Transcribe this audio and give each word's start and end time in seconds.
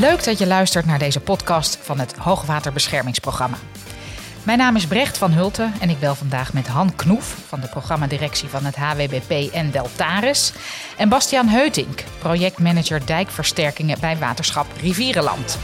Leuk 0.00 0.24
dat 0.24 0.38
je 0.38 0.46
luistert 0.46 0.86
naar 0.86 0.98
deze 0.98 1.20
podcast 1.20 1.76
van 1.76 1.98
het 1.98 2.16
Hoogwaterbeschermingsprogramma. 2.16 3.56
Mijn 4.42 4.58
naam 4.58 4.76
is 4.76 4.86
Brecht 4.86 5.18
van 5.18 5.32
Hulten 5.32 5.72
en 5.80 5.90
ik 5.90 6.00
bel 6.00 6.14
vandaag 6.14 6.52
met 6.52 6.66
Han 6.66 6.96
Knoef 6.96 7.24
van 7.46 7.60
de 7.60 7.68
programmadirectie 7.68 8.48
van 8.48 8.64
het 8.64 8.76
HWBP 8.76 9.52
en 9.52 9.70
Deltaris. 9.70 10.52
En 10.96 11.08
Bastiaan 11.08 11.48
Heutink, 11.48 12.04
projectmanager 12.18 13.06
dijkversterkingen 13.06 14.00
bij 14.00 14.16
Waterschap 14.16 14.66
Rivierenland. 14.80 15.58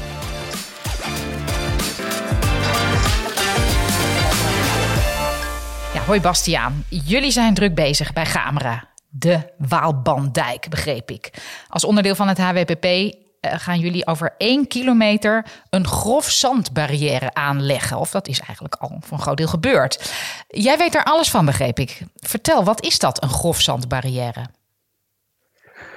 Ja, 5.94 6.00
hoi 6.06 6.20
Bastiaan. 6.20 6.84
Jullie 6.88 7.30
zijn 7.30 7.54
druk 7.54 7.74
bezig 7.74 8.12
bij 8.12 8.26
Gamera. 8.26 8.88
De 9.08 9.52
Waalbandijk, 9.58 10.68
begreep 10.68 11.10
ik. 11.10 11.30
Als 11.68 11.84
onderdeel 11.84 12.14
van 12.14 12.28
het 12.28 12.38
HWPP 12.38 13.22
gaan 13.44 13.78
jullie 13.78 14.06
over 14.06 14.34
één 14.38 14.66
kilometer 14.66 15.46
een 15.70 15.86
grof 15.86 16.30
zandbarrière 16.30 17.34
aanleggen. 17.34 17.98
Of 17.98 18.10
dat 18.10 18.28
is 18.28 18.40
eigenlijk 18.40 18.74
al 18.74 18.96
voor 19.00 19.16
een 19.16 19.22
groot 19.22 19.36
deel 19.36 19.46
gebeurd. 19.46 20.14
Jij 20.48 20.78
weet 20.78 20.94
er 20.94 21.04
alles 21.04 21.30
van, 21.30 21.44
begreep 21.44 21.78
ik. 21.78 22.02
Vertel, 22.14 22.64
wat 22.64 22.82
is 22.82 22.98
dat, 22.98 23.22
een 23.22 23.28
grof 23.28 23.60
zandbarrière? 23.60 24.46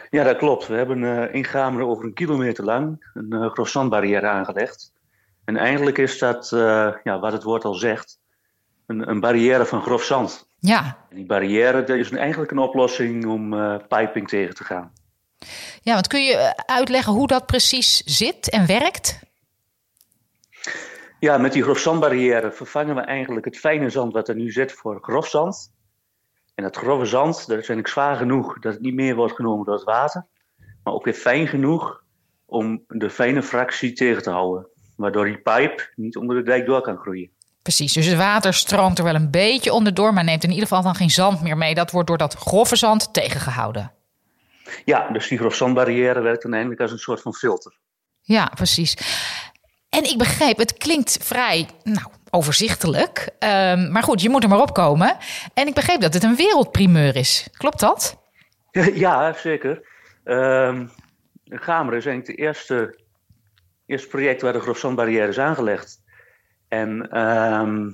Ja, 0.09 0.23
dat 0.23 0.37
klopt. 0.37 0.67
We 0.67 0.75
hebben 0.75 1.01
uh, 1.01 1.33
in 1.33 1.45
Gameren 1.45 1.87
over 1.87 2.05
een 2.05 2.13
kilometer 2.13 2.63
lang 2.63 3.09
een 3.13 3.33
uh, 3.33 3.49
grof 3.51 3.69
zandbarrière 3.69 4.27
aangelegd. 4.27 4.91
En 5.45 5.57
eigenlijk 5.57 5.97
is 5.97 6.19
dat, 6.19 6.49
ja, 7.03 7.19
wat 7.19 7.31
het 7.31 7.43
woord 7.43 7.65
al 7.65 7.73
zegt, 7.73 8.19
een, 8.85 9.09
een 9.09 9.19
barrière 9.19 9.65
van 9.65 9.81
grof 9.81 10.03
zand. 10.03 10.47
Ja. 10.59 10.97
En 11.09 11.15
die 11.15 11.25
barrière 11.25 11.83
dat 11.83 11.97
is 11.97 12.11
eigenlijk 12.11 12.51
een 12.51 12.57
oplossing 12.57 13.25
om 13.25 13.49
piping 13.87 14.27
tegen 14.27 14.55
te 14.55 14.63
gaan. 14.63 14.91
Ja, 15.81 15.93
want 15.93 16.07
kun 16.07 16.23
je 16.23 16.35
eh, 16.35 16.49
uitleggen 16.65 17.13
hoe 17.13 17.27
dat 17.27 17.45
precies 17.45 18.01
zit 18.05 18.49
en 18.49 18.65
werkt? 18.65 19.19
Ja, 21.19 21.37
met 21.37 21.53
die 21.53 21.63
grofzandbarrière 21.63 22.51
vervangen 22.51 22.95
we 22.95 23.01
eigenlijk 23.01 23.45
het 23.45 23.57
fijne 23.57 23.89
zand 23.89 24.13
wat 24.13 24.27
er 24.27 24.35
nu 24.35 24.51
zit 24.51 24.71
voor 24.71 24.99
grofzand. 25.01 25.71
En 26.55 26.63
dat 26.63 26.75
grove 26.77 27.05
zand, 27.05 27.35
dat 27.35 27.47
is 27.47 27.53
eigenlijk 27.53 27.87
zwaar 27.87 28.15
genoeg 28.15 28.59
dat 28.59 28.73
het 28.73 28.81
niet 28.81 28.93
meer 28.93 29.15
wordt 29.15 29.35
genomen 29.35 29.65
door 29.65 29.75
het 29.75 29.83
water. 29.83 30.25
Maar 30.83 30.93
ook 30.93 31.05
weer 31.05 31.13
fijn 31.13 31.47
genoeg 31.47 32.03
om 32.45 32.83
de 32.87 33.09
fijne 33.09 33.43
fractie 33.43 33.93
tegen 33.93 34.23
te 34.23 34.29
houden. 34.29 34.67
Waardoor 34.95 35.25
die 35.25 35.41
pijp 35.41 35.91
niet 35.95 36.17
onder 36.17 36.35
de 36.35 36.43
dijk 36.43 36.65
door 36.65 36.81
kan 36.81 36.97
groeien. 36.97 37.31
Precies, 37.61 37.93
dus 37.93 38.05
het 38.05 38.17
water 38.17 38.53
stroomt 38.53 38.97
er 38.97 39.03
wel 39.03 39.15
een 39.15 39.31
beetje 39.31 39.73
onderdoor, 39.73 40.13
maar 40.13 40.23
neemt 40.23 40.43
in 40.43 40.49
ieder 40.49 40.67
geval 40.67 40.83
dan 40.83 40.95
geen 40.95 41.09
zand 41.09 41.41
meer 41.41 41.57
mee. 41.57 41.75
Dat 41.75 41.91
wordt 41.91 42.07
door 42.07 42.17
dat 42.17 42.33
grove 42.33 42.75
zand 42.75 43.13
tegengehouden. 43.13 43.91
Ja, 44.85 45.09
dus 45.09 45.27
die 45.27 45.37
grofzandbarrière 45.37 46.21
werkt 46.21 46.41
dan 46.41 46.51
eigenlijk 46.51 46.81
als 46.81 46.91
een 46.91 46.97
soort 46.97 47.21
van 47.21 47.33
filter. 47.33 47.77
Ja, 48.21 48.51
precies. 48.55 48.97
En 49.89 50.03
ik 50.03 50.17
begreep, 50.17 50.57
het 50.57 50.77
klinkt 50.77 51.17
vrij 51.21 51.69
nou, 51.83 52.07
overzichtelijk. 52.29 53.29
Um, 53.39 53.91
maar 53.91 54.03
goed, 54.03 54.21
je 54.21 54.29
moet 54.29 54.43
er 54.43 54.49
maar 54.49 54.61
op 54.61 54.73
komen. 54.73 55.17
En 55.53 55.67
ik 55.67 55.73
begreep 55.73 56.01
dat 56.01 56.13
het 56.13 56.23
een 56.23 56.35
wereldprimeur 56.35 57.15
is. 57.15 57.47
Klopt 57.51 57.79
dat? 57.79 58.25
Ja, 58.93 59.33
zeker. 59.33 59.87
Um, 60.23 60.91
Gameren 61.45 61.97
is 61.97 62.05
eigenlijk 62.05 62.27
het 62.27 62.37
eerste, 62.37 62.99
eerste 63.85 64.07
project 64.07 64.41
waar 64.41 64.53
de 64.53 64.59
grofzandbarrière 64.59 65.27
is 65.27 65.39
aangelegd. 65.39 66.01
En 66.67 67.19
um, 67.19 67.91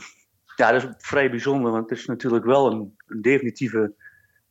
ja, 0.56 0.72
dat 0.72 0.84
is 0.84 0.90
vrij 0.98 1.30
bijzonder, 1.30 1.72
want 1.72 1.90
het 1.90 2.00
is 2.00 2.06
natuurlijk 2.06 2.46
wel 2.46 2.72
een, 2.72 2.98
een 3.08 3.22
definitieve 3.22 3.94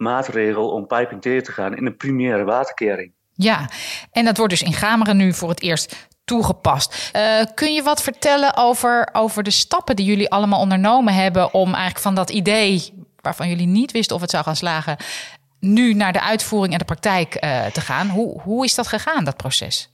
maatregel 0.02 0.70
om 0.70 0.86
pijping 0.86 1.20
tegen 1.20 1.42
te 1.42 1.52
gaan 1.52 1.76
in 1.76 1.86
een 1.86 1.96
primaire 1.96 2.44
waterkering. 2.44 3.12
Ja, 3.32 3.68
en 4.10 4.24
dat 4.24 4.36
wordt 4.36 4.52
dus 4.52 4.62
in 4.62 4.72
Gameren 4.72 5.16
nu 5.16 5.32
voor 5.32 5.48
het 5.48 5.62
eerst 5.62 6.08
toegepast. 6.24 7.10
Uh, 7.16 7.44
kun 7.54 7.74
je 7.74 7.82
wat 7.82 8.02
vertellen 8.02 8.56
over, 8.56 9.08
over 9.12 9.42
de 9.42 9.50
stappen 9.50 9.96
die 9.96 10.06
jullie 10.06 10.30
allemaal 10.30 10.60
ondernomen 10.60 11.14
hebben 11.14 11.54
om 11.54 11.66
eigenlijk 11.66 11.98
van 11.98 12.14
dat 12.14 12.30
idee 12.30 12.92
waarvan 13.20 13.48
jullie 13.48 13.66
niet 13.66 13.92
wisten 13.92 14.16
of 14.16 14.22
het 14.22 14.30
zou 14.30 14.44
gaan 14.44 14.56
slagen, 14.56 14.96
nu 15.60 15.94
naar 15.94 16.12
de 16.12 16.20
uitvoering 16.20 16.72
en 16.72 16.78
de 16.78 16.84
praktijk 16.84 17.44
uh, 17.44 17.66
te 17.66 17.80
gaan? 17.80 18.08
Hoe, 18.08 18.40
hoe 18.40 18.64
is 18.64 18.74
dat 18.74 18.88
gegaan, 18.88 19.24
dat 19.24 19.36
proces? 19.36 19.92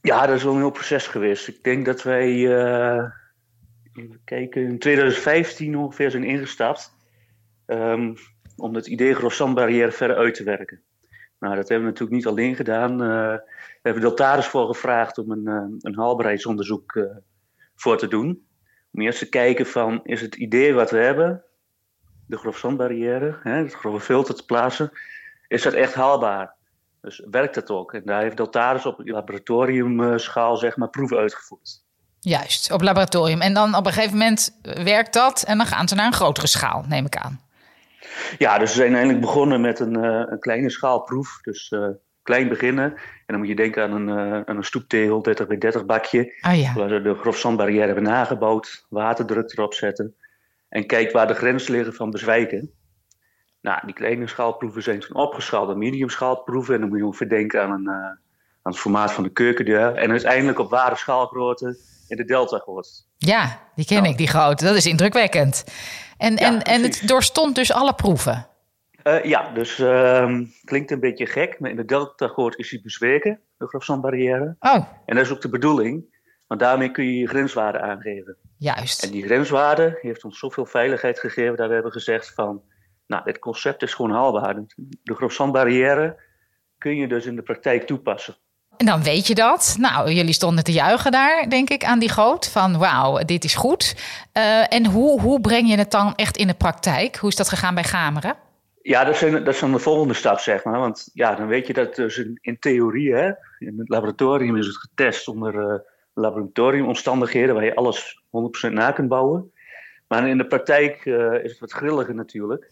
Ja, 0.00 0.26
dat 0.26 0.36
is 0.36 0.42
wel 0.42 0.52
een 0.52 0.58
heel 0.58 0.70
proces 0.70 1.06
geweest. 1.06 1.48
Ik 1.48 1.62
denk 1.62 1.84
dat 1.86 2.02
wij 2.02 2.30
uh, 2.30 3.04
kijken, 4.24 4.62
in 4.62 4.78
2015 4.78 5.76
ongeveer 5.76 6.10
zijn 6.10 6.24
ingestapt. 6.24 6.92
Um, 7.66 8.16
om 8.56 8.74
het 8.74 8.86
idee 8.86 9.14
grosandbarrière 9.14 9.92
verder 9.92 10.16
uit 10.16 10.34
te 10.34 10.44
werken. 10.44 10.82
Nou, 11.38 11.56
dat 11.56 11.68
hebben 11.68 11.86
we 11.86 11.92
natuurlijk 11.92 12.16
niet 12.16 12.26
alleen 12.26 12.56
gedaan. 12.56 12.92
Uh, 12.92 13.08
we 13.38 13.80
hebben 13.82 14.02
Deltaris 14.02 14.46
voor 14.46 14.66
gevraagd 14.66 15.18
om 15.18 15.30
een, 15.30 15.42
uh, 15.44 15.64
een 15.78 15.96
haalbaarheidsonderzoek 15.96 16.94
uh, 16.94 17.04
voor 17.74 17.98
te 17.98 18.08
doen. 18.08 18.46
Om 18.92 19.00
eerst 19.00 19.18
te 19.18 19.28
kijken 19.28 19.66
van, 19.66 20.00
is 20.04 20.20
het 20.20 20.34
idee 20.34 20.74
wat 20.74 20.90
we 20.90 20.98
hebben, 20.98 21.42
de 22.26 22.36
grofzandbarrière, 22.36 23.38
het 23.42 23.74
grove 23.74 24.04
filter 24.04 24.34
te 24.34 24.44
plaatsen, 24.44 24.90
is 25.48 25.62
dat 25.62 25.72
echt 25.72 25.94
haalbaar? 25.94 26.54
Dus 27.00 27.22
werkt 27.30 27.54
dat 27.54 27.70
ook? 27.70 27.92
En 27.92 28.02
daar 28.04 28.22
heeft 28.22 28.36
Deltaris 28.36 28.86
op 28.86 29.00
laboratoriumschaal 29.04 30.56
zeg 30.56 30.76
maar 30.76 30.88
proeven 30.90 31.16
uitgevoerd. 31.16 31.82
Juist, 32.20 32.70
op 32.70 32.82
laboratorium. 32.82 33.40
En 33.40 33.54
dan 33.54 33.74
op 33.74 33.86
een 33.86 33.92
gegeven 33.92 34.18
moment 34.18 34.58
werkt 34.62 35.12
dat 35.12 35.42
en 35.42 35.58
dan 35.58 35.66
gaan 35.66 35.88
ze 35.88 35.94
naar 35.94 36.06
een 36.06 36.12
grotere 36.12 36.46
schaal, 36.46 36.84
neem 36.88 37.06
ik 37.06 37.16
aan. 37.16 37.43
Ja, 38.38 38.58
dus 38.58 38.70
we 38.70 38.76
zijn 38.76 38.92
eigenlijk 38.92 39.20
begonnen 39.20 39.60
met 39.60 39.80
een, 39.80 39.98
uh, 39.98 40.22
een 40.26 40.38
kleine 40.38 40.70
schaalproef. 40.70 41.38
Dus 41.42 41.70
uh, 41.70 41.88
klein 42.22 42.48
beginnen. 42.48 42.84
En 42.84 43.00
dan 43.26 43.38
moet 43.38 43.48
je 43.48 43.54
denken 43.54 43.82
aan 43.82 43.92
een, 43.92 44.08
uh, 44.08 44.40
aan 44.44 44.56
een 44.56 44.64
stoeptegel, 44.64 45.22
30 45.22 45.46
bij 45.46 45.58
30 45.58 45.84
bakje. 45.84 46.38
Ah, 46.40 46.60
ja. 46.60 46.74
Waar 46.74 46.88
we 46.88 47.02
de 47.02 47.14
grofzandbarrière 47.14 47.86
hebben 47.86 48.04
nagebouwd. 48.04 48.86
Waterdruk 48.88 49.52
erop 49.52 49.74
zetten. 49.74 50.14
En 50.68 50.86
kijk 50.86 51.12
waar 51.12 51.26
de 51.26 51.34
grenzen 51.34 51.74
liggen 51.74 51.94
van 51.94 52.10
bezwijken. 52.10 52.70
Nou, 53.60 53.80
die 53.84 53.94
kleine 53.94 54.26
schaalproeven 54.26 54.82
zijn 54.82 55.14
opgeschaald 55.14 55.66
naar 55.66 55.78
medium 55.78 56.08
schaalproeven. 56.08 56.74
En 56.74 56.80
dan 56.80 56.88
moet 56.88 56.98
je 56.98 57.04
ongeveer 57.06 57.28
denken 57.28 57.62
aan, 57.62 57.70
een, 57.70 57.90
aan 57.90 58.18
het 58.62 58.78
formaat 58.78 59.12
van 59.12 59.24
de 59.24 59.30
keukendeur. 59.30 59.94
En 59.94 60.10
uiteindelijk 60.10 60.58
op 60.58 60.70
ware 60.70 60.96
schaalgrootte 60.96 61.76
in 62.16 62.26
de 62.26 62.32
delta 62.32 62.58
gehoord. 62.58 63.06
Ja, 63.16 63.60
die 63.74 63.84
ken 63.84 63.96
nou. 63.96 64.08
ik, 64.08 64.18
die 64.18 64.28
grote. 64.28 64.64
Dat 64.64 64.74
is 64.74 64.86
indrukwekkend. 64.86 65.64
En, 66.16 66.36
ja, 66.36 66.46
en, 66.46 66.62
en 66.62 66.82
het 66.82 67.02
doorstond 67.04 67.54
dus 67.54 67.72
alle 67.72 67.94
proeven? 67.94 68.46
Uh, 69.04 69.24
ja, 69.24 69.50
dus 69.52 69.78
uh, 69.78 70.40
klinkt 70.64 70.90
een 70.90 71.00
beetje 71.00 71.26
gek, 71.26 71.60
maar 71.60 71.70
in 71.70 71.76
de 71.76 71.84
delta-goot 71.84 72.58
is 72.58 72.70
hij 72.70 72.80
bezweken, 72.82 73.40
de 73.56 73.66
grafzandbarrière. 73.66 74.56
Oh. 74.60 74.86
En 75.06 75.16
dat 75.16 75.24
is 75.24 75.32
ook 75.32 75.40
de 75.40 75.48
bedoeling, 75.48 76.04
want 76.46 76.60
daarmee 76.60 76.90
kun 76.90 77.04
je 77.04 77.18
je 77.18 77.28
grenswaarde 77.28 77.80
aangeven. 77.80 78.36
Juist. 78.58 79.02
En 79.02 79.10
die 79.10 79.22
grenswaarde 79.22 79.98
heeft 80.00 80.24
ons 80.24 80.38
zoveel 80.38 80.66
veiligheid 80.66 81.18
gegeven 81.18 81.56
dat 81.56 81.68
we 81.68 81.74
hebben 81.74 81.92
gezegd 81.92 82.34
van, 82.34 82.62
nou, 83.06 83.24
dit 83.24 83.38
concept 83.38 83.82
is 83.82 83.94
gewoon 83.94 84.10
haalbaar. 84.10 84.54
De 85.02 85.14
grafzandbarrière 85.14 86.20
kun 86.78 86.96
je 86.96 87.08
dus 87.08 87.26
in 87.26 87.36
de 87.36 87.42
praktijk 87.42 87.86
toepassen. 87.86 88.36
En 88.76 88.86
dan 88.86 89.02
weet 89.02 89.26
je 89.26 89.34
dat. 89.34 89.76
Nou, 89.78 90.12
jullie 90.12 90.32
stonden 90.32 90.64
te 90.64 90.72
juichen 90.72 91.12
daar, 91.12 91.48
denk 91.48 91.70
ik, 91.70 91.84
aan 91.84 91.98
die 91.98 92.08
goot. 92.08 92.48
Van 92.48 92.78
wauw, 92.78 93.24
dit 93.24 93.44
is 93.44 93.54
goed. 93.54 93.96
Uh, 94.36 94.72
en 94.72 94.86
hoe, 94.86 95.20
hoe 95.20 95.40
breng 95.40 95.68
je 95.68 95.76
het 95.76 95.90
dan 95.90 96.14
echt 96.14 96.36
in 96.36 96.46
de 96.46 96.54
praktijk? 96.54 97.16
Hoe 97.16 97.30
is 97.30 97.36
dat 97.36 97.48
gegaan 97.48 97.74
bij 97.74 97.84
Gameren? 97.84 98.36
Ja, 98.82 99.04
dat 99.04 99.14
is, 99.14 99.20
dat 99.20 99.48
is 99.48 99.60
dan 99.60 99.72
de 99.72 99.78
volgende 99.78 100.14
stap, 100.14 100.38
zeg 100.38 100.64
maar. 100.64 100.78
Want 100.78 101.10
ja, 101.12 101.34
dan 101.34 101.46
weet 101.46 101.66
je 101.66 101.72
dat 101.72 101.94
dus 101.94 102.26
in, 102.40 102.58
theorie, 102.58 103.14
hè, 103.14 103.32
in 103.58 103.78
het 103.78 103.88
laboratorium 103.88 104.56
is 104.56 104.66
het 104.66 104.76
getest 104.76 105.28
onder 105.28 105.54
uh, 105.54 105.74
laboratoriumomstandigheden, 106.14 107.54
waar 107.54 107.64
je 107.64 107.74
alles 107.74 108.22
100% 108.68 108.72
na 108.72 108.90
kunt 108.90 109.08
bouwen. 109.08 109.52
Maar 110.08 110.28
in 110.28 110.38
de 110.38 110.46
praktijk 110.46 111.04
uh, 111.04 111.44
is 111.44 111.50
het 111.50 111.60
wat 111.60 111.72
grilliger 111.72 112.14
natuurlijk. 112.14 112.70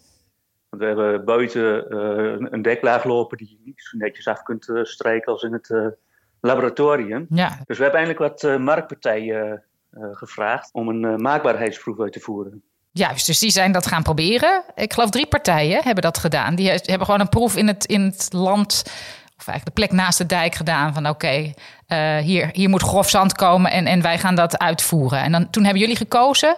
Want 0.73 0.85
we 0.85 0.89
hebben 0.89 1.25
buiten 1.25 1.95
uh, 1.95 2.49
een 2.51 2.63
deklaag 2.63 3.05
lopen 3.05 3.37
die 3.37 3.49
je 3.49 3.59
niet 3.65 3.83
zo 3.83 3.97
netjes 3.97 4.27
af 4.27 4.43
kunt 4.43 4.69
uh, 4.69 4.85
strijken 4.85 5.33
als 5.33 5.43
in 5.43 5.53
het 5.53 5.69
uh, 5.69 5.87
laboratorium. 6.41 7.27
Ja. 7.29 7.49
Dus 7.67 7.79
we 7.79 7.83
hebben 7.83 8.01
eigenlijk 8.01 8.43
wat 8.43 8.59
marktpartijen 8.59 9.63
gevraagd 10.13 10.73
om 10.73 10.89
een 10.89 11.23
maakbaarheidsproef 11.23 12.01
uit 12.01 12.13
te 12.13 12.21
voeren. 12.21 12.63
Juist, 12.91 13.27
dus 13.27 13.39
die 13.39 13.51
zijn 13.51 13.73
dat 13.73 13.87
gaan 13.87 14.03
proberen. 14.03 14.63
Ik 14.75 14.93
geloof 14.93 15.11
drie 15.11 15.27
partijen 15.27 15.83
hebben 15.83 16.03
dat 16.03 16.19
gedaan. 16.19 16.55
Die 16.55 16.71
hebben 16.71 17.05
gewoon 17.05 17.21
een 17.21 17.29
proef 17.29 17.57
in 17.57 17.67
het, 17.67 17.85
in 17.85 18.01
het 18.01 18.33
land, 18.33 18.83
of 19.39 19.47
eigenlijk 19.47 19.65
de 19.65 19.73
plek 19.73 19.93
naast 19.93 20.19
de 20.19 20.27
dijk 20.27 20.55
gedaan. 20.55 20.95
Van 20.95 21.09
oké, 21.09 21.55
okay, 21.87 22.21
hier, 22.21 22.49
hier 22.53 22.69
moet 22.69 22.83
grof 22.83 23.09
zand 23.09 23.33
komen 23.33 23.71
en, 23.71 23.87
en 23.87 24.03
wij 24.03 24.19
gaan 24.19 24.35
dat 24.35 24.59
uitvoeren. 24.59 25.23
En 25.23 25.33
dan, 25.33 25.51
toen 25.51 25.63
hebben 25.63 25.81
jullie 25.81 25.97
gekozen 25.97 26.57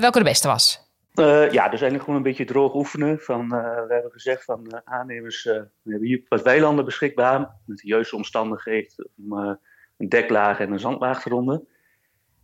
welke 0.00 0.18
de 0.18 0.24
beste 0.24 0.48
was. 0.48 0.86
Uh, 1.18 1.50
ja, 1.50 1.62
dus 1.62 1.80
eigenlijk 1.80 2.02
gewoon 2.02 2.16
een 2.16 2.22
beetje 2.22 2.44
droog 2.44 2.74
oefenen. 2.74 3.18
Van, 3.20 3.44
uh, 3.44 3.86
we 3.86 3.92
hebben 3.92 4.12
gezegd 4.12 4.44
van 4.44 4.66
uh, 4.72 4.78
aannemers, 4.84 5.44
we 5.44 5.70
hebben 5.82 6.08
hier 6.08 6.22
wat 6.28 6.42
weilanden 6.42 6.84
beschikbaar. 6.84 7.38
Met 7.66 7.78
de 7.78 7.88
juiste 7.88 8.16
omstandigheden 8.16 9.10
om 9.16 9.58
een 9.96 10.08
deklaag 10.08 10.60
en 10.60 10.72
een 10.72 10.78
zandlaag 10.78 11.24
eronder. 11.24 11.60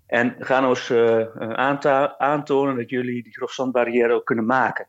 En 0.07 0.35
gaan 0.39 0.67
ons 0.67 0.93
aantonen 2.19 2.77
dat 2.77 2.91
jullie 2.91 3.23
die 3.23 3.33
grofzandbarrière 3.33 4.13
ook 4.13 4.25
kunnen 4.25 4.47
maken. 4.47 4.89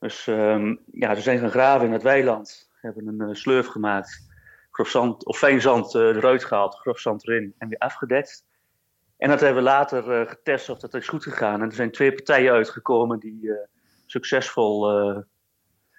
Dus 0.00 0.26
um, 0.26 0.80
ja, 0.92 1.14
we 1.14 1.20
zijn 1.20 1.38
gaan 1.38 1.50
graven 1.50 1.86
in 1.86 1.92
het 1.92 2.02
weiland. 2.02 2.70
We 2.72 2.78
hebben 2.80 3.20
een 3.20 3.36
slurf 3.36 3.66
gemaakt. 3.66 4.28
grof 4.70 4.88
zand, 4.88 5.24
of 5.24 5.38
fijn 5.38 5.60
zand 5.60 5.94
eruit 5.94 6.44
gehaald, 6.44 6.74
grof 6.74 6.98
zand 6.98 7.28
erin 7.28 7.54
en 7.58 7.68
weer 7.68 7.78
afgedekt. 7.78 8.44
En 9.18 9.28
dat 9.28 9.40
hebben 9.40 9.62
we 9.62 9.70
later 9.70 10.26
getest 10.28 10.68
of 10.68 10.78
dat 10.78 10.94
is 10.94 11.08
goed 11.08 11.22
gegaan. 11.22 11.62
En 11.62 11.68
er 11.68 11.74
zijn 11.74 11.92
twee 11.92 12.12
partijen 12.12 12.52
uitgekomen 12.52 13.18
die 13.18 13.50
succesvol 14.06 14.88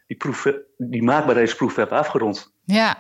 die, 0.08 0.18
proef, 0.18 0.48
die 0.78 1.04
maakbaarheidsproef 1.04 1.76
hebben 1.76 1.98
afgerond. 1.98 2.54
Ja. 2.66 2.98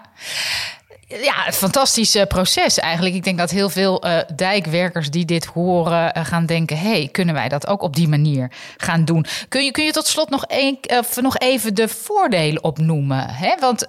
Ja, 1.07 1.33
het 1.43 1.55
fantastische 1.55 2.25
proces 2.27 2.79
eigenlijk. 2.79 3.15
Ik 3.15 3.23
denk 3.23 3.37
dat 3.37 3.49
heel 3.49 3.69
veel 3.69 4.05
uh, 4.05 4.19
dijkwerkers 4.35 5.11
die 5.11 5.25
dit 5.25 5.45
horen 5.45 6.17
uh, 6.17 6.25
gaan 6.25 6.45
denken: 6.45 6.77
hey, 6.77 7.09
kunnen 7.11 7.33
wij 7.33 7.49
dat 7.49 7.67
ook 7.67 7.81
op 7.81 7.95
die 7.95 8.07
manier 8.07 8.51
gaan 8.77 9.05
doen? 9.05 9.25
Kun 9.49 9.65
je, 9.65 9.71
kun 9.71 9.83
je 9.83 9.91
tot 9.91 10.07
slot 10.07 10.29
nog, 10.29 10.43
een, 10.47 10.79
uh, 10.91 10.99
nog 11.15 11.37
even 11.37 11.75
de 11.75 11.87
voordelen 11.87 12.63
opnoemen? 12.63 13.29
Hè? 13.29 13.55
Want 13.59 13.87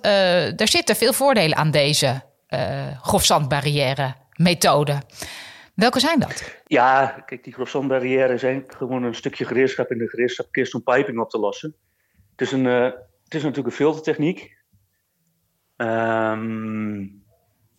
er 0.61 0.69
zitten 0.69 0.97
veel 0.97 1.13
voordelen 1.13 1.57
aan 1.57 1.71
deze 1.71 2.23
grofzandbarrière 3.03 4.15
methode. 4.33 5.03
Welke 5.79 6.01
zijn 6.01 6.21
dat? 6.21 6.61
Ja, 6.67 7.23
kijk, 7.27 7.45
die 7.45 7.53
grofzandbarrière 7.53 8.39
zijn 8.39 8.65
gewoon 8.67 9.03
een 9.03 9.15
stukje 9.15 9.45
gereedschap 9.45 9.91
in 9.91 9.99
de 9.99 10.09
gereedschapkist 10.09 10.75
om 10.75 10.83
piping 10.83 11.19
op 11.19 11.31
te 11.31 11.39
lossen. 11.39 11.75
Het 12.31 12.41
is, 12.41 12.53
een, 12.53 12.65
het 12.65 13.35
is 13.35 13.43
natuurlijk 13.43 13.67
een 13.67 13.73
filtertechniek. 13.73 14.57
Um, 15.77 17.25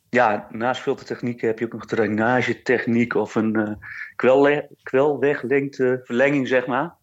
ja, 0.09 0.47
naast 0.51 0.81
filtertechniek 0.81 1.41
heb 1.41 1.59
je 1.59 1.65
ook 1.65 1.73
nog 1.73 1.85
drainagetechniek 1.85 3.15
of 3.15 3.35
een 3.35 3.57
uh, 3.57 3.71
kwelweglengte 4.83 5.99
verlenging, 6.03 6.47
zeg 6.47 6.67
maar. 6.67 6.95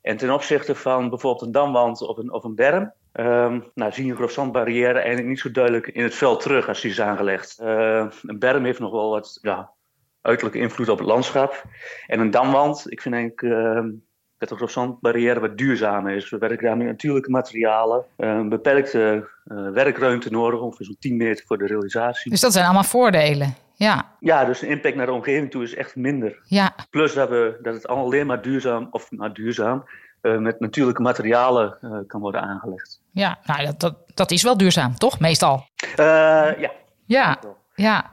En 0.00 0.16
ten 0.16 0.30
opzichte 0.30 0.74
van 0.74 1.08
bijvoorbeeld 1.08 1.46
een 1.46 1.52
damwand 1.52 2.00
of 2.00 2.16
een, 2.16 2.32
of 2.32 2.44
een 2.44 2.54
berm, 2.54 2.92
um, 3.12 3.70
nou, 3.74 3.92
zie 3.92 4.06
je 4.06 4.86
eigenlijk 4.86 5.26
niet 5.26 5.40
zo 5.40 5.50
duidelijk 5.50 5.86
in 5.86 6.02
het 6.02 6.14
veld 6.14 6.40
terug 6.40 6.68
als 6.68 6.80
die 6.80 6.90
is 6.90 7.00
aangelegd. 7.00 7.58
Uh, 7.60 8.06
een 8.22 8.38
berm 8.38 8.64
heeft 8.64 8.78
nog 8.78 8.90
wel 8.90 9.10
wat 9.10 9.38
ja, 9.42 9.72
uiterlijke 10.22 10.60
invloed 10.60 10.88
op 10.88 10.98
het 10.98 11.06
landschap. 11.06 11.64
En 12.06 12.20
een 12.20 12.30
damwand, 12.30 12.84
ik 12.88 13.00
vind 13.00 13.14
eigenlijk 13.14 13.42
uh, 13.42 13.92
dat 14.38 14.48
de 14.48 14.56
grofzandbarrière 14.56 15.40
wat 15.40 15.58
duurzamer 15.58 16.16
is. 16.16 16.30
We 16.30 16.38
werken 16.38 16.66
daar 16.66 16.76
met 16.76 16.86
natuurlijke 16.86 17.30
materialen, 17.30 18.04
eh, 18.16 18.28
een 18.28 18.48
beperkte 18.48 19.28
uh, 19.44 19.70
werkruimte 19.70 20.30
nodig, 20.30 20.60
ongeveer 20.60 20.86
zo'n 20.86 20.96
10 20.98 21.16
meter 21.16 21.44
voor 21.46 21.58
de 21.58 21.66
realisatie. 21.66 22.30
Dus 22.30 22.40
dat 22.40 22.52
zijn 22.52 22.64
allemaal 22.64 22.84
voordelen. 22.84 23.54
Ja. 23.74 24.14
ja, 24.20 24.44
dus 24.44 24.58
de 24.58 24.66
impact 24.66 24.96
naar 24.96 25.06
de 25.06 25.12
omgeving 25.12 25.50
toe 25.50 25.62
is 25.62 25.74
echt 25.74 25.96
minder. 25.96 26.38
Ja. 26.44 26.74
Plus 26.90 27.14
dat, 27.14 27.28
we, 27.28 27.58
dat 27.62 27.74
het 27.74 27.86
alleen 27.86 28.26
maar 28.26 28.42
duurzaam, 28.42 28.88
of 28.90 29.10
maar 29.10 29.32
duurzaam, 29.32 29.84
uh, 30.22 30.38
met 30.38 30.60
natuurlijke 30.60 31.02
materialen 31.02 31.78
uh, 31.80 31.98
kan 32.06 32.20
worden 32.20 32.40
aangelegd. 32.40 33.00
Ja, 33.10 33.38
nou, 33.44 33.64
dat, 33.64 33.80
dat, 33.80 33.96
dat 34.14 34.30
is 34.30 34.42
wel 34.42 34.56
duurzaam, 34.56 34.94
toch? 34.94 35.20
Meestal. 35.20 35.66
ja. 35.96 36.70
Ja. 37.06 37.38
Ja, 37.74 38.10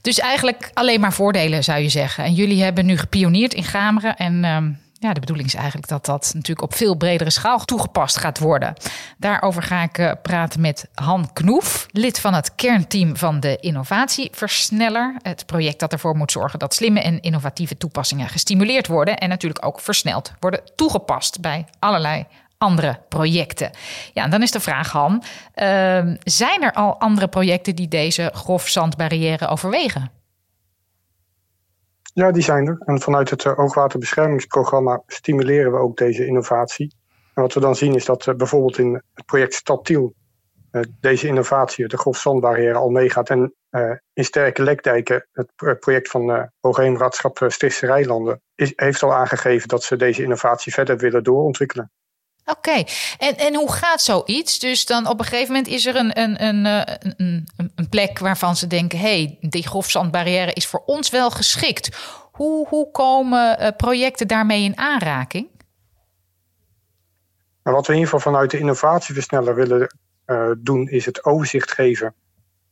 dus 0.00 0.18
eigenlijk 0.18 0.70
alleen 0.74 1.00
maar 1.00 1.12
voordelen 1.12 1.64
zou 1.64 1.80
je 1.80 1.88
zeggen. 1.88 2.24
En 2.24 2.32
jullie 2.32 2.62
hebben 2.62 2.86
nu 2.86 2.98
gepioneerd 2.98 3.54
in 3.54 3.64
Gameren 3.64 4.16
en 4.16 4.44
uh, 4.44 4.76
ja, 5.04 5.12
de 5.12 5.20
bedoeling 5.20 5.48
is 5.48 5.54
eigenlijk 5.54 5.88
dat 5.88 6.04
dat 6.04 6.30
natuurlijk 6.34 6.62
op 6.62 6.74
veel 6.74 6.94
bredere 6.94 7.30
schaal 7.30 7.64
toegepast 7.64 8.16
gaat 8.16 8.38
worden. 8.38 8.74
Daarover 9.18 9.62
ga 9.62 9.82
ik 9.82 9.98
uh, 9.98 10.12
praten 10.22 10.60
met 10.60 10.88
Han 10.94 11.32
Knoef, 11.32 11.86
lid 11.90 12.20
van 12.20 12.34
het 12.34 12.54
kernteam 12.54 13.16
van 13.16 13.40
de 13.40 13.56
Innovatieversneller. 13.60 15.16
Het 15.22 15.46
project 15.46 15.80
dat 15.80 15.92
ervoor 15.92 16.16
moet 16.16 16.32
zorgen 16.32 16.58
dat 16.58 16.74
slimme 16.74 17.00
en 17.00 17.20
innovatieve 17.20 17.76
toepassingen 17.76 18.28
gestimuleerd 18.28 18.86
worden 18.86 19.18
en 19.18 19.28
natuurlijk 19.28 19.66
ook 19.66 19.80
versneld 19.80 20.32
worden 20.40 20.60
toegepast 20.74 21.40
bij 21.40 21.64
allerlei 21.78 22.26
andere 22.64 23.00
projecten. 23.08 23.70
Ja, 24.12 24.24
en 24.24 24.30
dan 24.30 24.42
is 24.42 24.50
de 24.50 24.60
vraag, 24.60 24.92
Han, 24.92 25.12
uh, 25.12 26.14
zijn 26.22 26.62
er 26.62 26.72
al 26.72 27.00
andere 27.00 27.28
projecten 27.28 27.76
die 27.76 27.88
deze 27.88 28.30
grofzandbarrière 28.34 29.48
overwegen? 29.48 30.10
Ja, 32.14 32.30
die 32.30 32.42
zijn 32.42 32.66
er. 32.66 32.82
En 32.84 33.00
vanuit 33.00 33.30
het 33.30 33.44
uh, 33.44 33.58
oogwaterbeschermingsprogramma 33.58 35.02
stimuleren 35.06 35.72
we 35.72 35.78
ook 35.78 35.96
deze 35.96 36.26
innovatie. 36.26 36.94
En 37.34 37.42
wat 37.42 37.54
we 37.54 37.60
dan 37.60 37.76
zien 37.76 37.94
is 37.94 38.04
dat 38.04 38.26
uh, 38.26 38.34
bijvoorbeeld 38.34 38.78
in 38.78 39.02
het 39.14 39.26
project 39.26 39.54
Stadtiel 39.54 40.14
uh, 40.72 40.82
deze 41.00 41.26
innovatie, 41.26 41.88
de 41.88 41.98
grofzandbarrière, 41.98 42.78
al 42.78 42.90
meegaat. 42.90 43.30
En 43.30 43.54
in 44.12 44.24
Sterke 44.24 44.62
Lekdijken, 44.62 45.26
het 45.32 45.78
project 45.80 46.10
van 46.10 46.30
uh, 46.30 46.42
Hoogheemraadschap 46.60 47.44
Stichtse 47.46 47.86
Rijlanden, 47.86 48.40
heeft 48.54 49.02
al 49.02 49.14
aangegeven 49.14 49.68
dat 49.68 49.82
ze 49.82 49.96
deze 49.96 50.22
innovatie 50.22 50.72
verder 50.72 50.96
willen 50.96 51.22
doorontwikkelen. 51.22 51.90
Oké, 52.44 52.84
en, 53.18 53.36
en 53.36 53.54
hoe 53.54 53.72
gaat 53.72 54.02
zoiets? 54.02 54.58
Dus 54.58 54.86
dan 54.86 55.08
op 55.08 55.18
een 55.18 55.24
gegeven 55.24 55.54
moment 55.54 55.72
is 55.72 55.86
er 55.86 55.96
een, 55.96 56.20
een, 56.20 56.44
een, 56.44 56.64
een, 57.16 57.48
een 57.74 57.88
plek 57.88 58.18
waarvan 58.18 58.56
ze 58.56 58.66
denken: 58.66 58.98
hey, 58.98 59.38
die 59.40 59.66
grofzandbarrière 59.68 60.52
is 60.52 60.66
voor 60.66 60.82
ons 60.86 61.10
wel 61.10 61.30
geschikt. 61.30 61.96
Hoe, 62.32 62.68
hoe 62.68 62.90
komen 62.90 63.60
uh, 63.60 63.68
projecten 63.76 64.28
daarmee 64.28 64.62
in 64.62 64.78
aanraking? 64.78 65.48
Nou, 67.62 67.76
wat 67.76 67.86
we 67.86 67.92
in 67.92 67.98
ieder 67.98 68.14
geval 68.14 68.32
vanuit 68.32 68.50
de 68.50 68.58
innovatieversneller 68.58 69.54
willen 69.54 69.96
uh, 70.26 70.50
doen, 70.58 70.88
is 70.88 71.06
het 71.06 71.24
overzicht 71.24 71.72
geven 71.72 72.14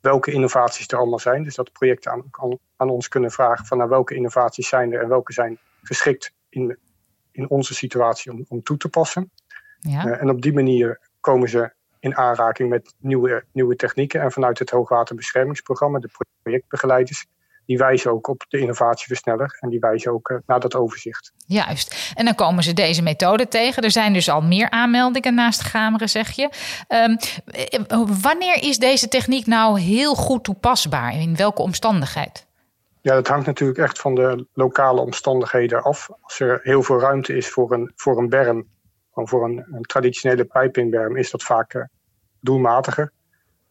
welke 0.00 0.32
innovaties 0.32 0.88
er 0.88 0.98
allemaal 0.98 1.18
zijn. 1.18 1.42
Dus 1.42 1.54
dat 1.54 1.72
projecten 1.72 2.12
aan, 2.12 2.22
aan, 2.30 2.58
aan 2.76 2.90
ons 2.90 3.08
kunnen 3.08 3.30
vragen 3.30 3.66
van 3.66 3.78
nou, 3.78 3.90
welke 3.90 4.14
innovaties 4.14 4.68
zijn 4.68 4.92
er 4.92 5.02
en 5.02 5.08
welke 5.08 5.32
zijn 5.32 5.58
geschikt 5.82 6.32
in, 6.48 6.78
in 7.30 7.50
onze 7.50 7.74
situatie 7.74 8.32
om, 8.32 8.44
om 8.48 8.62
toe 8.62 8.76
te 8.76 8.88
passen. 8.88 9.30
Ja. 9.82 10.06
Uh, 10.06 10.20
en 10.20 10.30
op 10.30 10.42
die 10.42 10.52
manier 10.52 11.00
komen 11.20 11.48
ze 11.48 11.72
in 12.00 12.16
aanraking 12.16 12.68
met 12.68 12.94
nieuwe, 12.98 13.44
nieuwe 13.52 13.76
technieken. 13.76 14.20
En 14.20 14.32
vanuit 14.32 14.58
het 14.58 14.70
hoogwaterbeschermingsprogramma, 14.70 15.98
de 15.98 16.10
projectbegeleiders, 16.42 17.26
die 17.66 17.78
wijzen 17.78 18.10
ook 18.10 18.28
op 18.28 18.44
de 18.48 18.58
innovatieversneller 18.58 19.56
en 19.60 19.68
die 19.68 19.78
wijzen 19.80 20.12
ook 20.12 20.28
uh, 20.28 20.38
naar 20.46 20.60
dat 20.60 20.74
overzicht. 20.74 21.32
Juist. 21.46 22.12
En 22.14 22.24
dan 22.24 22.34
komen 22.34 22.62
ze 22.62 22.72
deze 22.72 23.02
methode 23.02 23.48
tegen. 23.48 23.82
Er 23.82 23.90
zijn 23.90 24.12
dus 24.12 24.30
al 24.30 24.40
meer 24.40 24.70
aanmeldingen 24.70 25.34
naast 25.34 25.62
Gameren, 25.62 26.08
zeg 26.08 26.30
je. 26.30 26.50
Um, 26.88 27.16
wanneer 28.20 28.62
is 28.62 28.78
deze 28.78 29.08
techniek 29.08 29.46
nou 29.46 29.80
heel 29.80 30.14
goed 30.14 30.44
toepasbaar? 30.44 31.14
In 31.14 31.36
welke 31.36 31.62
omstandigheid? 31.62 32.46
Ja, 33.00 33.14
dat 33.14 33.28
hangt 33.28 33.46
natuurlijk 33.46 33.78
echt 33.78 33.98
van 34.00 34.14
de 34.14 34.46
lokale 34.54 35.00
omstandigheden 35.00 35.82
af. 35.82 36.08
Als 36.20 36.40
er 36.40 36.60
heel 36.62 36.82
veel 36.82 37.00
ruimte 37.00 37.36
is 37.36 37.48
voor 37.48 37.72
een, 37.72 37.92
voor 37.96 38.18
een 38.18 38.28
berm 38.28 38.66
voor 39.12 39.44
een, 39.44 39.66
een 39.70 39.82
traditionele 39.82 40.44
pijpingberm 40.44 41.16
is 41.16 41.30
dat 41.30 41.42
vaak 41.42 41.74
uh, 41.74 41.84
doelmatiger. 42.40 43.12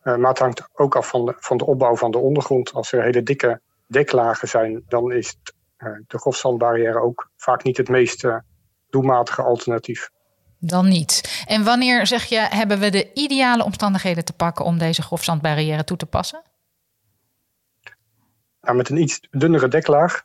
Uh, 0.04 0.15
maar 0.15 0.30
het 0.30 0.39
hangt 0.39 0.68
ook 0.74 0.96
af 0.96 1.08
van 1.08 1.25
de, 1.25 1.36
van 1.38 1.58
de 1.58 1.65
opbouw 1.65 1.96
van 1.96 2.12
de 2.12 2.18
ondergrond. 2.18 2.74
Als 2.74 2.92
er 2.92 3.04
hele 3.04 3.24
dikke 3.24 3.62
deklagen 3.88 4.48
zijn, 4.48 4.84
dan 4.88 5.12
is 5.12 5.27
het, 5.27 5.54
uh, 5.77 5.98
de 6.08 6.18
grofzandbarrière 6.18 7.00
ook 7.00 7.30
vaak 7.36 7.63
niet 7.63 7.77
het 7.77 7.89
meest 7.89 8.27
doelmatige 8.89 9.42
alternatief. 9.42 10.10
Dan 10.60 10.88
niet. 10.88 11.44
En 11.48 11.63
wanneer 11.63 12.08
zeg 12.08 12.24
je, 12.24 12.39
hebben 12.39 12.80
we 12.80 12.89
de 12.89 13.13
ideale 13.13 13.63
omstandigheden 13.63 14.25
te 14.25 14.34
pakken 14.34 14.65
om 14.65 14.77
deze 14.77 15.01
grofzandbarrière 15.01 15.84
toe 15.84 15.98
te 15.98 16.06
passen? 16.06 16.42
Nou, 18.62 18.77
met 18.77 18.89
een 18.89 18.98
iets 19.01 19.20
dunnere 19.32 19.68
deklaag, 19.68 20.22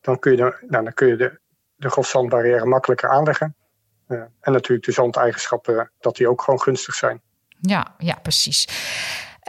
dan 0.00 0.18
kun 0.18 0.30
je, 0.30 0.36
de, 0.36 0.64
nou, 0.68 0.84
dan 0.84 0.94
kun 0.94 1.08
je 1.08 1.16
de, 1.16 1.40
de 1.76 1.90
grofzandbarrière 1.90 2.66
makkelijker 2.66 3.08
aanleggen. 3.08 3.54
Uh, 4.08 4.18
en 4.40 4.52
natuurlijk 4.52 4.86
de 4.86 4.92
zandeigenschappen, 4.92 5.90
dat 6.00 6.16
die 6.16 6.28
ook 6.28 6.42
gewoon 6.42 6.60
gunstig 6.60 6.94
zijn. 6.94 7.20
Ja, 7.60 7.94
ja 7.98 8.18
precies. 8.22 8.68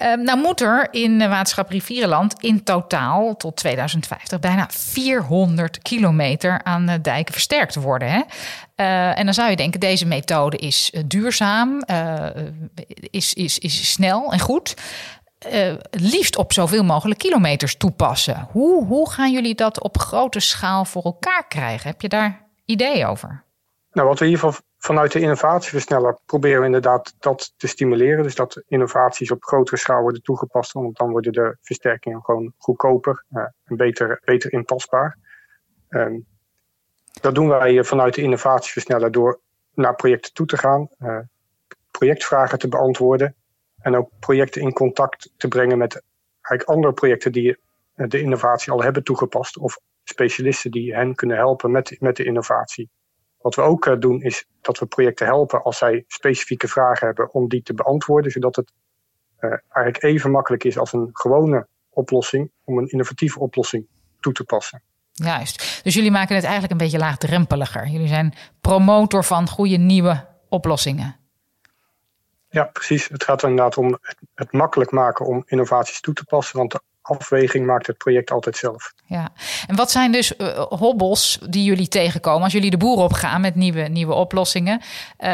Uh, 0.02 0.14
nou 0.14 0.40
moet 0.40 0.62
er 0.62 0.88
in 0.92 1.18
waterschap 1.18 1.70
Rivierenland 1.70 2.40
in 2.40 2.64
totaal 2.64 3.36
tot 3.36 3.56
2050 3.56 4.40
bijna 4.40 4.68
400 4.70 5.82
kilometer 5.82 6.64
aan 6.64 6.86
de 6.86 7.02
dijken 7.02 7.34
versterkt 7.34 7.76
worden. 7.76 8.10
Hè? 8.10 8.22
Uh, 8.76 9.20
en 9.20 9.26
dan 9.26 9.34
zou 9.34 9.50
je 9.50 9.56
denken, 9.56 9.80
deze 9.80 10.06
methode 10.06 10.58
is 10.58 10.94
duurzaam, 11.06 11.84
is, 13.10 13.34
is, 13.34 13.60
is 13.60 13.92
snel 13.92 14.32
en 14.32 14.40
goed. 14.40 14.74
liefst 15.90 16.38
op 16.38 16.54
zoveel 16.54 16.84
mogelijk 16.84 17.20
kilometers 17.20 17.78
toepassen. 17.78 18.48
Hoe, 18.52 18.86
hoe 18.86 19.12
gaan 19.12 19.32
jullie 19.32 19.56
dat 19.56 19.82
op 19.82 19.98
grote 19.98 20.40
schaal 20.40 20.86
voor 20.86 21.04
elkaar 21.04 21.48
krijgen? 21.48 21.90
Heb 21.90 22.02
je 22.02 22.10
daar 22.10 22.42
ideeën 22.66 23.06
over? 23.06 23.45
Nou, 23.96 24.08
wat 24.08 24.20
we 24.20 24.26
in 24.26 24.32
ieder 24.32 24.46
geval 24.46 24.66
vanuit 24.78 25.12
de 25.12 25.20
innovatieversneller 25.20 26.20
proberen 26.26 26.60
we 26.60 26.66
inderdaad 26.66 27.16
dat 27.20 27.54
te 27.58 27.68
stimuleren. 27.68 28.24
Dus 28.24 28.36
dat 28.36 28.64
innovaties 28.68 29.32
op 29.32 29.44
grotere 29.44 29.78
schaal 29.78 30.02
worden 30.02 30.22
toegepast. 30.22 30.72
Want 30.72 30.98
dan 30.98 31.12
worden 31.12 31.34
de 31.34 31.58
versterkingen 31.62 32.24
gewoon 32.24 32.54
goedkoper 32.58 33.26
uh, 33.32 33.44
en 33.64 33.76
beter, 33.76 34.22
beter 34.26 34.54
inpasbaar. 34.54 35.18
Um, 35.90 36.26
dat 37.22 37.36
doen 37.36 37.48
wij 37.48 37.84
vanuit 37.84 38.14
de 38.14 38.22
innovatieversneller 38.22 39.12
door 39.12 39.40
naar 39.74 39.96
projecten 39.96 40.34
toe 40.34 40.46
te 40.46 40.58
gaan, 40.58 40.90
uh, 41.00 41.20
projectvragen 41.92 42.60
te 42.60 42.68
beantwoorden 42.68 43.36
en 43.82 43.96
ook 43.96 44.10
projecten 44.20 44.62
in 44.62 44.74
contact 44.74 45.32
te 45.38 45.48
brengen 45.48 45.78
met 45.78 46.04
eigenlijk 46.42 46.70
andere 46.70 46.94
projecten 46.94 47.32
die 47.32 47.58
de 47.94 48.22
innovatie 48.22 48.72
al 48.72 48.84
hebben 48.84 49.04
toegepast 49.04 49.58
of 49.58 49.80
specialisten 50.04 50.72
die 50.72 50.96
hen 50.96 51.16
kunnen 51.16 51.38
helpen 51.38 51.72
met, 51.72 51.96
met 52.00 52.16
de 52.16 52.24
innovatie. 52.24 52.90
Wat 53.46 53.56
we 53.56 53.62
ook 53.62 53.86
uh, 53.86 54.00
doen 54.00 54.22
is 54.22 54.46
dat 54.62 54.80
we 54.80 54.86
projecten 54.86 55.26
helpen 55.26 55.64
als 55.64 55.78
zij 55.78 56.04
specifieke 56.08 56.68
vragen 56.68 57.08
hebben 57.08 57.34
om 57.34 57.48
die 57.48 57.64
te 57.64 57.74
beantwoorden, 57.74 58.32
zodat 58.32 58.56
het 58.56 58.72
eigenlijk 59.70 60.04
even 60.04 60.32
makkelijk 60.32 60.64
is 60.64 60.78
als 60.78 60.94
een 60.94 61.10
gewone 61.14 61.68
oplossing 61.90 62.52
om 62.64 62.78
een 62.78 62.88
innovatieve 62.88 63.40
oplossing 63.40 63.88
toe 64.20 64.34
te 64.34 64.44
passen. 64.44 64.82
Juist. 65.12 65.84
Dus 65.84 65.94
jullie 65.94 66.12
maken 66.12 66.36
het 66.36 66.44
eigenlijk 66.44 66.74
een 66.74 66.78
beetje 66.78 66.98
laagdrempeliger. 66.98 67.88
Jullie 67.88 68.08
zijn 68.08 68.34
promotor 68.62 69.24
van 69.24 69.50
goede 69.50 69.78
nieuwe 69.78 70.26
oplossingen. 70.50 71.16
Ja, 72.50 72.64
precies. 72.64 73.08
Het 73.08 73.24
gaat 73.24 73.44
inderdaad 73.44 73.78
om 73.78 73.98
het, 74.34 74.52
makkelijk 74.52 74.92
maken 74.92 75.26
om 75.26 75.44
innovaties 75.46 76.02
toe 76.02 76.14
te 76.14 76.24
passen. 76.24 76.58
Want 76.58 76.72
de 76.72 76.82
afweging 77.06 77.66
maakt 77.66 77.88
het 77.88 77.98
project 77.98 78.32
altijd 78.32 78.58
zelf. 78.58 78.94
Ja, 79.06 79.30
en 79.68 79.76
wat 79.76 79.92
zijn 79.92 80.12
dus 80.12 80.38
uh, 80.38 80.48
hobbels 80.58 81.40
die 81.50 81.64
jullie 81.64 81.88
tegenkomen 81.88 82.44
als 82.44 82.54
jullie 82.54 82.70
de 82.70 82.78
boer 82.78 82.98
opgaan 82.98 83.42
met 83.42 83.56
nieuwe, 83.56 83.82
nieuwe 83.82 84.14
oplossingen? 84.14 84.80
Uh, 84.80 85.28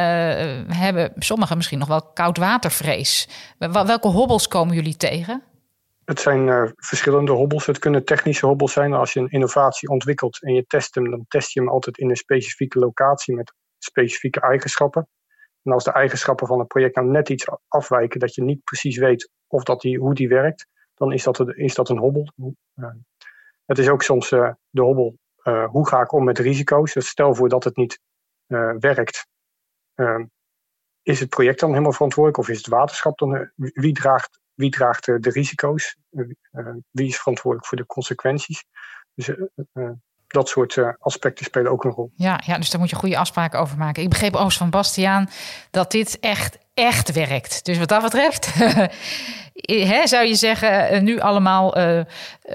hebben 0.67 1.13
sommigen 1.17 1.57
misschien 1.57 1.79
nog 1.79 1.87
wel 1.87 2.01
koudwatervrees. 2.01 3.29
Welke 3.57 4.07
hobbels 4.07 4.47
komen 4.47 4.75
jullie 4.75 4.97
tegen? 4.97 5.43
Het 6.05 6.19
zijn 6.19 6.47
uh, 6.47 6.63
verschillende 6.75 7.31
hobbels. 7.31 7.65
Het 7.65 7.79
kunnen 7.79 8.05
technische 8.05 8.45
hobbels 8.45 8.73
zijn. 8.73 8.93
Als 8.93 9.13
je 9.13 9.19
een 9.19 9.29
innovatie 9.29 9.89
ontwikkelt 9.89 10.41
en 10.41 10.53
je 10.53 10.65
test 10.67 10.95
hem, 10.95 11.09
dan 11.09 11.25
test 11.27 11.53
je 11.53 11.59
hem 11.59 11.69
altijd 11.69 11.97
in 11.97 12.09
een 12.09 12.15
specifieke 12.15 12.79
locatie 12.79 13.35
met 13.35 13.53
specifieke 13.77 14.39
eigenschappen. 14.39 15.07
En 15.63 15.71
als 15.71 15.83
de 15.83 15.91
eigenschappen 15.91 16.47
van 16.47 16.59
het 16.59 16.67
project 16.67 16.95
nou 16.95 17.07
net 17.07 17.29
iets 17.29 17.47
afwijken, 17.67 18.19
dat 18.19 18.35
je 18.35 18.43
niet 18.43 18.63
precies 18.63 18.97
weet 18.97 19.29
of 19.47 19.63
dat 19.63 19.81
die, 19.81 19.97
hoe 19.97 20.13
die 20.13 20.27
werkt, 20.27 20.67
dan 21.01 21.11
is 21.11 21.23
dat, 21.23 21.55
is 21.55 21.73
dat 21.73 21.89
een 21.89 21.97
hobbel. 21.97 22.31
Het 23.65 23.77
is 23.77 23.89
ook 23.89 24.03
soms 24.03 24.31
uh, 24.31 24.51
de 24.69 24.81
hobbel, 24.81 25.17
hoe 25.69 25.87
ga 25.87 26.01
ik 26.01 26.11
om 26.11 26.23
met 26.23 26.39
risico's? 26.39 26.93
Dus 26.93 27.07
stel 27.07 27.35
voor 27.35 27.49
dat 27.49 27.63
het 27.63 27.75
niet 27.75 27.99
werkt, 28.79 29.27
is 31.01 31.19
het 31.19 31.29
project 31.29 31.59
dan 31.59 31.69
helemaal 31.69 31.91
verantwoordelijk 31.91 32.43
of 32.43 32.49
is 32.49 32.57
het 32.57 32.67
waterschap 32.67 33.17
dan? 33.17 33.51
wie 33.55 33.93
draagt 33.93 34.41
wie 34.61 34.69
draagt 34.69 35.05
de 35.05 35.29
risico's? 35.29 35.97
Eh, 36.11 36.63
wie 36.91 37.07
is 37.07 37.17
verantwoordelijk 37.17 37.67
voor 37.67 37.77
de 37.77 37.85
consequenties? 37.85 38.63
Dus 39.13 39.29
eh, 39.29 39.35
eh, 39.73 39.89
dat 40.27 40.49
soort 40.49 40.77
aspecten 40.97 41.45
spelen 41.45 41.71
ook 41.71 41.83
een 41.83 41.91
rol. 41.91 42.11
Ja, 42.15 42.41
ja, 42.45 42.57
dus 42.57 42.69
daar 42.69 42.79
moet 42.79 42.89
je 42.89 42.95
goede 42.95 43.17
afspraken 43.17 43.59
over 43.59 43.77
maken. 43.77 44.03
Ik 44.03 44.09
begreep 44.09 44.35
ook 44.35 44.51
van 44.51 44.69
Bastiaan 44.69 45.29
dat 45.71 45.91
dit 45.91 46.19
echt, 46.19 46.57
echt 46.73 47.11
werkt. 47.11 47.65
Dus 47.65 47.77
wat 47.77 47.87
dat 47.87 48.01
betreft 48.01 48.45
zou 50.03 50.25
je 50.25 50.35
zeggen, 50.35 51.03
nu 51.03 51.19
allemaal 51.19 51.75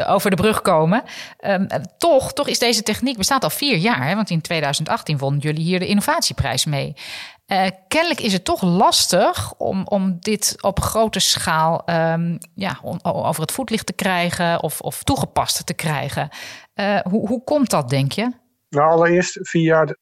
over 0.07 0.31
de 0.31 0.37
brug 0.37 0.63
komen. 0.63 1.03
Um, 1.47 1.67
toch, 1.99 2.33
toch 2.33 2.49
is 2.49 2.59
deze 2.59 2.83
techniek 2.83 3.17
bestaat 3.17 3.43
al 3.43 3.51
vier 3.51 3.77
jaar. 3.77 4.09
Hè, 4.09 4.15
want 4.15 4.31
in 4.31 4.41
2018 4.41 5.19
wonnen 5.19 5.41
jullie 5.41 5.65
hier 5.65 5.79
de 5.79 5.87
innovatieprijs 5.87 6.65
mee. 6.65 6.95
Uh, 7.47 7.67
kennelijk 7.89 8.21
is 8.21 8.33
het 8.33 8.45
toch 8.45 8.63
lastig 8.63 9.55
om, 9.55 9.87
om 9.87 10.17
dit 10.21 10.57
op 10.61 10.81
grote 10.81 11.21
schaal 11.21 11.83
um, 11.91 12.39
ja, 12.55 12.79
over 13.03 13.41
het 13.41 13.53
voetlicht 13.53 13.87
te 13.87 13.93
krijgen 13.93 14.63
of, 14.63 14.81
of 14.81 15.03
toegepast 15.03 15.67
te 15.67 15.75
krijgen. 15.75 16.29
Hoe, 17.11 17.29
hoe 17.29 17.45
komt 17.45 17.71
dat, 17.71 17.89
denk 17.89 18.13
je? 18.13 18.33
Nou, 18.69 18.91
allereerst 18.91 19.39
vier 19.43 19.63
jaar, 19.63 19.97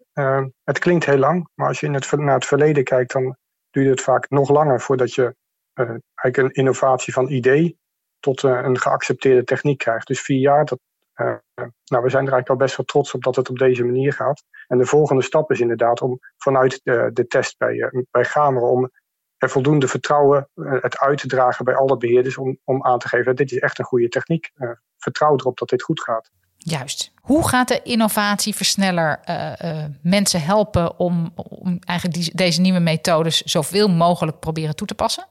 het 0.64 0.78
klinkt 0.78 1.04
heel 1.04 1.18
lang, 1.18 1.48
maar 1.54 1.68
als 1.68 1.80
je 1.80 1.86
in 1.86 1.94
het, 1.94 2.12
naar 2.12 2.34
het 2.34 2.46
verleden 2.46 2.84
kijkt, 2.84 3.12
dan 3.12 3.36
duurt 3.74 3.88
het 3.88 4.00
vaak 4.00 4.30
nog 4.30 4.50
langer 4.50 4.80
voordat 4.80 5.14
je 5.14 5.34
eigenlijk 5.74 6.36
een 6.36 6.50
innovatie 6.50 7.12
van 7.12 7.28
idee 7.28 7.78
tot 8.20 8.42
een 8.42 8.78
geaccepteerde 8.78 9.44
techniek 9.44 9.78
krijgt. 9.78 10.06
Dus 10.06 10.20
vier 10.20 10.38
jaar, 10.38 10.64
dat, 10.64 10.78
nou, 11.14 12.02
we 12.02 12.10
zijn 12.10 12.26
er 12.26 12.32
eigenlijk 12.32 12.48
al 12.48 12.56
best 12.56 12.76
wel 12.76 12.86
trots 12.86 13.14
op 13.14 13.22
dat 13.22 13.36
het 13.36 13.50
op 13.50 13.58
deze 13.58 13.84
manier 13.84 14.12
gaat. 14.12 14.44
En 14.66 14.78
de 14.78 14.86
volgende 14.86 15.22
stap 15.22 15.50
is 15.50 15.60
inderdaad 15.60 16.00
om 16.00 16.20
vanuit 16.36 16.80
de, 16.82 17.24
test 17.28 17.58
bij, 17.58 17.80
eh, 17.80 18.02
bij 18.10 18.46
om 18.46 18.90
er 19.36 19.50
voldoende 19.50 19.88
vertrouwen 19.88 20.48
eh, 20.54 20.82
het 20.82 20.98
uit 20.98 21.18
te 21.18 21.26
dragen 21.26 21.64
bij 21.64 21.74
alle 21.74 21.96
beheerders 21.96 22.36
om, 22.36 22.58
om 22.64 22.84
aan 22.84 22.98
te 22.98 23.08
geven 23.08 23.26
dat 23.26 23.36
dit 23.36 23.52
is 23.52 23.58
echt 23.58 23.78
een 23.78 23.84
goede 23.84 24.08
techniek. 24.08 24.50
Vertrouw 24.96 25.36
erop 25.36 25.58
dat 25.58 25.68
dit 25.68 25.82
goed 25.82 26.02
gaat. 26.02 26.30
Juist. 26.66 27.12
Hoe 27.20 27.48
gaat 27.48 27.68
de 27.68 27.82
innovatieversneller 27.82 29.20
uh, 29.28 29.84
mensen 30.02 30.42
helpen 30.42 30.98
om, 30.98 31.32
om 31.34 31.78
eigenlijk 31.80 32.36
deze 32.36 32.60
nieuwe 32.60 32.78
methodes 32.78 33.42
zoveel 33.42 33.88
mogelijk 33.88 34.38
proberen 34.40 34.76
toe 34.76 34.86
te 34.86 34.94
passen? 34.94 35.26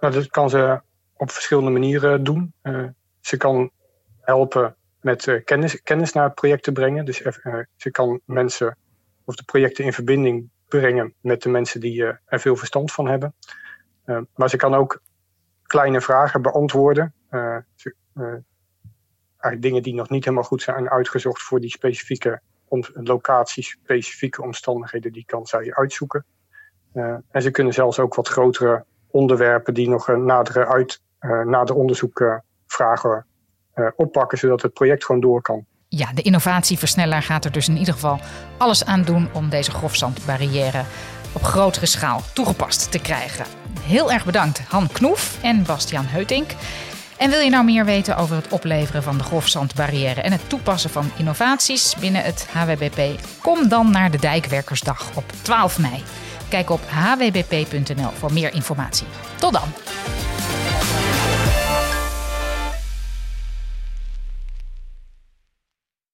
Nou, 0.00 0.12
dat 0.12 0.28
kan 0.28 0.50
ze 0.50 0.80
op 1.16 1.30
verschillende 1.30 1.70
manieren 1.70 2.24
doen. 2.24 2.54
ze 3.20 3.36
kan 3.36 3.70
helpen 4.20 4.76
met 5.00 5.42
kennis, 5.44 5.82
kennis 5.82 6.12
naar 6.12 6.24
het 6.24 6.34
project 6.34 6.62
te 6.62 6.72
brengen. 6.72 7.04
Dus 7.04 7.22
ze 7.76 7.90
kan 7.90 8.20
mensen 8.24 8.76
of 9.24 9.34
de 9.34 9.44
projecten 9.44 9.84
in 9.84 9.92
verbinding 9.92 10.50
brengen 10.68 11.14
met 11.20 11.42
de 11.42 11.48
mensen 11.48 11.80
die 11.80 12.04
er 12.04 12.40
veel 12.40 12.56
verstand 12.56 12.92
van 12.92 13.08
hebben. 13.08 13.34
maar 14.34 14.50
ze 14.50 14.56
kan 14.56 14.74
ook 14.74 15.02
kleine 15.62 16.00
vragen 16.00 16.42
beantwoorden. 16.42 17.14
Dingen 19.58 19.82
die 19.82 19.94
nog 19.94 20.10
niet 20.10 20.24
helemaal 20.24 20.44
goed 20.44 20.62
zijn 20.62 20.90
uitgezocht 20.90 21.42
voor 21.42 21.60
die 21.60 21.70
specifieke 21.70 22.40
locaties, 22.92 23.68
specifieke 23.68 24.42
omstandigheden, 24.42 25.12
die 25.12 25.24
kan 25.26 25.46
zij 25.46 25.74
uitzoeken. 25.74 26.24
en 27.30 27.42
ze 27.42 27.50
kunnen 27.50 27.72
zelfs 27.72 27.98
ook 27.98 28.14
wat 28.14 28.28
grotere 28.28 28.84
onderwerpen 29.10 29.74
die 29.74 29.88
nog 29.88 30.08
een 30.08 30.24
nadere, 30.24 30.66
uit, 30.66 31.00
nader 31.44 31.76
onderzoek 31.76 32.42
vragen 32.66 33.26
oppakken, 33.96 34.38
zodat 34.38 34.62
het 34.62 34.72
project 34.72 35.04
gewoon 35.04 35.20
door 35.20 35.42
kan. 35.42 35.66
Ja, 35.88 36.12
de 36.12 36.22
innovatieversneller 36.22 37.22
gaat 37.22 37.44
er 37.44 37.52
dus 37.52 37.68
in 37.68 37.76
ieder 37.76 37.94
geval 37.94 38.18
alles 38.58 38.84
aan 38.84 39.02
doen 39.02 39.28
om 39.32 39.48
deze 39.48 39.70
grofzandbarrière 39.70 40.82
op 41.32 41.42
grotere 41.42 41.86
schaal 41.86 42.20
toegepast 42.34 42.90
te 42.90 43.00
krijgen. 43.00 43.46
Heel 43.80 44.12
erg 44.12 44.24
bedankt 44.24 44.58
Han 44.58 44.88
Knoef 44.92 45.38
en 45.42 45.64
Bastiaan 45.66 46.06
Heutink. 46.06 46.50
En 47.18 47.30
wil 47.30 47.40
je 47.40 47.50
nou 47.50 47.64
meer 47.64 47.84
weten 47.84 48.16
over 48.16 48.36
het 48.36 48.48
opleveren 48.48 49.02
van 49.02 49.18
de 49.18 49.24
grofzandbarrière 49.24 50.20
en 50.20 50.32
het 50.32 50.48
toepassen 50.48 50.90
van 50.90 51.10
innovaties 51.16 51.94
binnen 52.00 52.22
het 52.22 52.46
HWBP? 52.52 53.20
Kom 53.42 53.68
dan 53.68 53.90
naar 53.90 54.10
de 54.10 54.18
Dijkwerkersdag 54.18 55.10
op 55.14 55.32
12 55.42 55.78
mei. 55.78 56.02
Kijk 56.48 56.70
op 56.70 56.80
hwbp.nl 56.88 58.10
voor 58.18 58.32
meer 58.32 58.54
informatie. 58.54 59.06
Tot 59.38 59.52
dan! 59.52 59.95